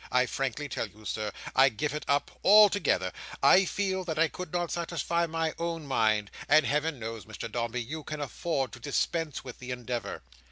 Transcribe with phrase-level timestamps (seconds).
[0.11, 3.11] I frankly tell you, Sir, I give it up altogether.
[3.43, 7.83] I feel that I could not satisfy my own mind; and Heaven knows, Mr Dombey,
[7.83, 10.23] you can afford to dispense with the endeavour."